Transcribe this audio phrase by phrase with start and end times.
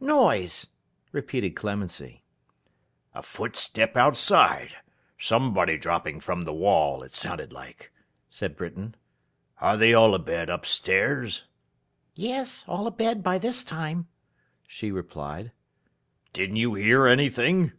[0.00, 0.68] 'Noise!'
[1.12, 2.22] repeated Clemency.
[3.14, 4.74] 'A footstep outside.
[5.18, 7.92] Somebody dropping from the wall, it sounded like,'
[8.30, 8.94] said Britain.
[9.60, 11.44] 'Are they all abed up stairs?'
[12.14, 14.08] 'Yes, all abed by this time,'
[14.66, 15.52] she replied.
[16.32, 17.72] 'Didn't you hear anything?